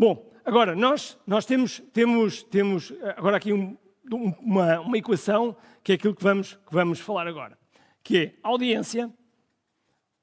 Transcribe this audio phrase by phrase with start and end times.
[0.00, 3.76] Bom, agora, nós, nós temos, temos, temos agora aqui um,
[4.40, 7.58] uma, uma equação que é aquilo que vamos, que vamos falar agora,
[8.04, 9.12] que é audiência.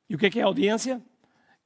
[0.10, 1.04] E o que é que é audiência?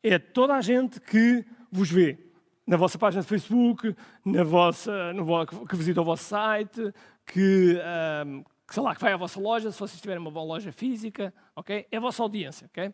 [0.02, 2.18] É toda a gente que vos vê
[2.66, 3.96] na vossa página de Facebook,
[4.26, 6.92] na vossa, no, que visita o vosso site,
[7.28, 7.78] que,
[8.26, 10.72] um, que, sei lá, que vai à vossa loja, se vocês tiverem uma boa loja
[10.72, 11.86] física, ok?
[11.92, 12.92] É a vossa audiência, ok?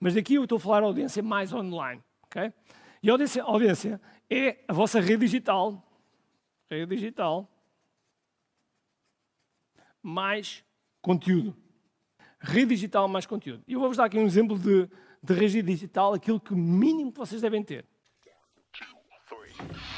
[0.00, 2.50] Mas daqui eu estou a falar audiência mais online, ok?
[3.04, 4.00] E audiência, audiência
[4.30, 5.86] é a vossa rede digital,
[6.70, 7.46] rede digital,
[10.02, 10.64] mais
[11.02, 11.54] conteúdo.
[12.40, 13.62] Rede digital mais conteúdo.
[13.68, 14.88] E eu vou-vos dar aqui um exemplo de,
[15.22, 17.84] de rede digital, aquilo que mínimo que vocês devem ter.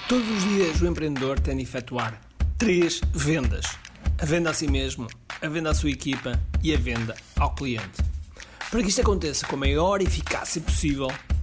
[0.09, 2.21] Todos os dias o empreendedor tem de efetuar
[2.59, 3.67] três vendas:
[4.21, 5.07] a venda a si mesmo,
[5.41, 8.03] a venda à sua equipa e a venda ao cliente.
[8.69, 11.07] Para que isto aconteça com a maior eficácia possível,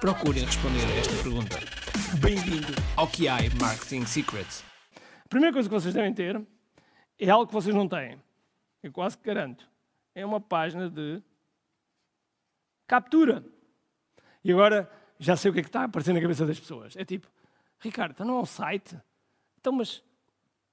[0.00, 1.56] procurem responder a esta pergunta.
[2.20, 2.66] Bem-vindo
[2.96, 4.62] ao QI Marketing Secrets.
[5.24, 6.40] A primeira coisa que vocês devem ter
[7.18, 8.20] é algo que vocês não têm.
[8.82, 9.66] Eu quase que garanto.
[10.14, 11.22] É uma página de
[12.86, 13.42] captura.
[14.44, 16.94] E agora já sei o que é que está aparecendo na cabeça das pessoas.
[16.96, 17.26] É tipo,
[17.80, 19.00] Ricardo, então não é um site?
[19.58, 20.02] Então, mas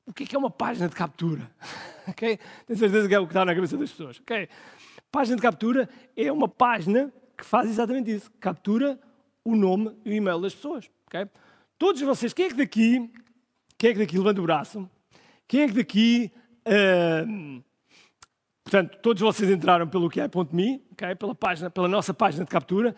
[0.05, 1.49] o que é, que é uma página de captura?
[2.07, 2.37] okay?
[2.67, 4.19] Tenho certeza que é o que está na cabeça das pessoas.
[4.19, 4.49] Okay?
[5.09, 8.29] Página de captura é uma página que faz exatamente isso.
[8.39, 8.99] Captura
[9.43, 10.89] o nome e o e-mail das pessoas.
[11.07, 11.27] Okay?
[11.77, 13.11] Todos vocês, quem é que daqui,
[13.77, 14.89] quem é que daqui levanta o braço?
[15.47, 16.31] Quem é que daqui,
[16.67, 17.63] uh,
[18.63, 21.15] portanto, todos vocês entraram pelo QI.me, okay?
[21.15, 22.95] pela, página, pela nossa página de captura.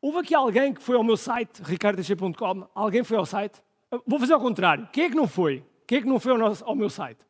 [0.00, 3.60] Houve aqui alguém que foi ao meu site, ricardoteixeira.com, alguém foi ao site?
[4.06, 4.88] Vou fazer ao contrário.
[4.92, 5.64] Quem é que não foi?
[5.86, 7.20] Quem é que não foi ao, nosso, ao meu site?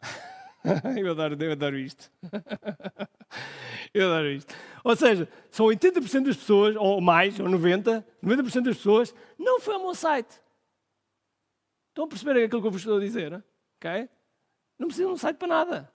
[0.96, 2.10] eu, adoro, eu adoro isto.
[3.94, 4.54] eu adoro isto.
[4.84, 9.74] Ou seja, são 80% das pessoas, ou mais, ou 90%, 90% das pessoas não foi
[9.74, 10.40] ao meu site.
[11.88, 13.44] Estão a perceber aquilo que eu vos estou a dizer?
[13.76, 14.08] Ok?
[14.78, 15.92] Não precisam de um site para nada.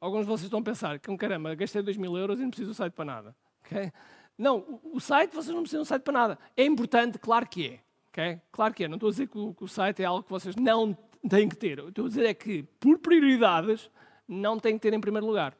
[0.00, 2.70] Alguns de vocês estão a pensar, que caramba, gastei 2 mil euros e não preciso
[2.70, 3.36] de um site para nada.
[3.64, 3.92] Ok?
[4.38, 6.38] Não, o site, vocês não precisam de um site para nada.
[6.56, 7.80] É importante, claro que é.
[8.08, 8.40] Okay?
[8.50, 10.30] Claro que é, não estou a dizer que o, que o, site é algo que
[10.30, 10.96] vocês não
[11.28, 11.78] têm que ter.
[11.78, 13.90] estou a dizer é que, por prioridades,
[14.26, 15.54] não têm que ter em primeiro lugar.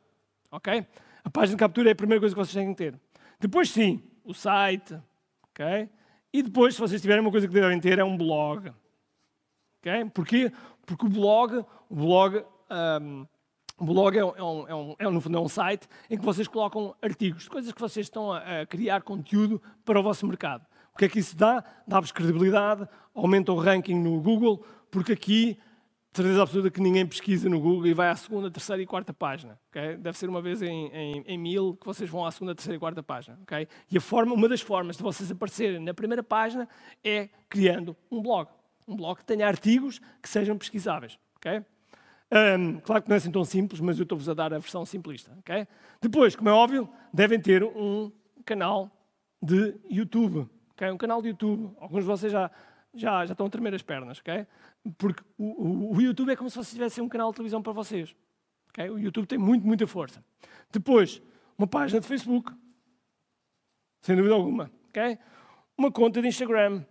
[0.51, 0.87] Ok?
[1.31, 3.01] A página de captura é a primeira coisa que vocês têm que ter.
[3.39, 5.01] Depois, sim, o site.
[5.45, 5.89] Ok?
[6.33, 8.73] E depois, se vocês tiverem uma coisa que devem ter, é um blog.
[9.79, 10.11] Ok?
[10.13, 10.53] Porquê?
[10.85, 12.45] Porque o blog, o blog,
[13.01, 13.27] um,
[13.79, 16.25] o blog é, um, é, um, é, um, no fundo, é um site em que
[16.25, 20.67] vocês colocam artigos, coisas que vocês estão a, a criar conteúdo para o vosso mercado.
[20.93, 21.63] O que é que isso dá?
[21.87, 25.57] Dá-vos credibilidade, aumenta o ranking no Google, porque aqui,
[26.13, 29.59] certeza absoluta que ninguém pesquisa no Google e vai à segunda, terceira e quarta página.
[29.71, 29.97] Okay?
[29.97, 32.81] Deve ser uma vez em, em, em, mil que vocês vão à segunda, terceira e
[32.81, 33.39] quarta página.
[33.43, 33.69] Okay?
[33.91, 36.69] E a forma, uma das formas de vocês aparecerem na primeira página
[37.05, 38.49] é criando um blog.
[38.87, 41.19] Um blog que tenha artigos que sejam pesquisáveis.
[41.37, 41.65] Okay?
[42.33, 44.85] Um, claro que não é assim tão simples, mas eu estou-vos a dar a versão
[44.85, 45.33] simplista.
[45.41, 45.67] Okay?
[46.01, 48.11] Depois, como é óbvio, devem ter um
[48.45, 48.91] canal
[49.41, 50.49] de YouTube
[50.81, 50.91] okay?
[50.91, 51.71] um canal de YouTube.
[51.79, 52.51] Alguns de vocês já,
[52.95, 54.47] já, já estão a tremer as pernas, okay?
[54.99, 57.73] porque o, o, o YouTube é como se vocês tivessem um canal de televisão para
[57.73, 58.15] vocês.
[58.71, 58.89] Okay?
[58.91, 60.25] O YouTube tem muito, muita força.
[60.71, 61.23] Depois,
[61.59, 62.53] uma página de Facebook,
[64.01, 64.71] sem dúvida alguma.
[64.89, 65.19] Okay?
[65.77, 66.85] Uma conta de Instagram.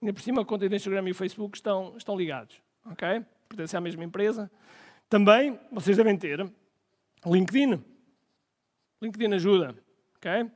[0.00, 2.60] Ainda por cima, a conta de Instagram e o Facebook estão, estão ligados.
[2.92, 3.24] Okay?
[3.48, 4.50] Pertencem à mesma empresa.
[5.08, 6.50] Também, vocês devem ter
[7.24, 7.82] LinkedIn.
[9.00, 9.76] LinkedIn ajuda.
[10.16, 10.50] Okay?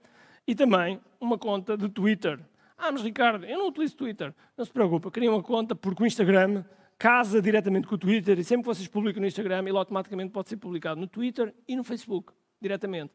[0.46, 2.40] E também uma conta de Twitter.
[2.76, 4.34] Ah, mas Ricardo, eu não utilizo Twitter.
[4.56, 6.64] Não se preocupe, cria uma conta porque o Instagram
[6.98, 10.48] casa diretamente com o Twitter e sempre que vocês publicam no Instagram, ele automaticamente pode
[10.48, 13.12] ser publicado no Twitter e no Facebook, diretamente.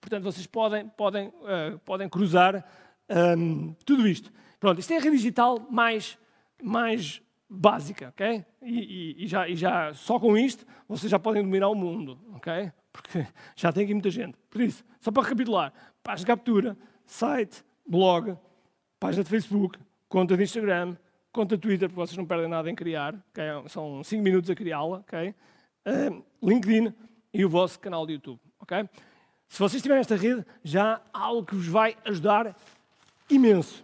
[0.00, 2.64] Portanto, vocês podem, podem, uh, podem cruzar
[3.08, 4.30] um, ehm, tudo isto.
[4.60, 6.18] Pronto, isto é a rede digital mais,
[6.62, 8.44] mais básica, ok?
[8.62, 12.18] E, e, e, já, e já só com isto vocês já podem dominar o mundo,
[12.34, 12.70] ok?
[12.92, 13.26] Porque
[13.56, 14.36] já tem aqui muita gente.
[14.50, 15.72] Por isso, só para recapitular,
[16.02, 16.76] página de captura,
[17.06, 18.36] site, blog,
[19.04, 19.78] página de Facebook,
[20.08, 20.96] conta de Instagram,
[21.30, 23.68] conta de Twitter, porque vocês não perdem nada em criar, okay?
[23.68, 25.34] são 5 minutos a criá-la, okay?
[25.84, 26.90] uh, LinkedIn
[27.30, 28.40] e o vosso canal de YouTube.
[28.62, 28.88] Okay?
[29.46, 32.56] Se vocês tiverem esta rede, já há algo que vos vai ajudar
[33.28, 33.83] imenso.